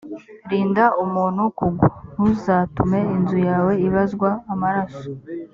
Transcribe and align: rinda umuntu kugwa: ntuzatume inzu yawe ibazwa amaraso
rinda 0.49 0.85
umuntu 1.03 1.41
kugwa: 1.57 1.87
ntuzatume 2.13 2.99
inzu 3.15 3.37
yawe 3.49 3.73
ibazwa 3.87 4.29
amaraso 4.53 5.07